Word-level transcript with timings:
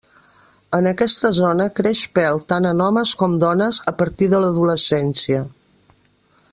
En 0.77 0.87
aquesta 0.91 1.29
zona 1.39 1.67
creix 1.79 2.01
pèl 2.15 2.41
tant 2.53 2.69
en 2.71 2.81
homes 2.87 3.13
com 3.21 3.37
dones, 3.45 3.81
a 3.93 3.93
partir 4.03 4.31
de 4.33 4.41
l'adolescència. 4.47 5.45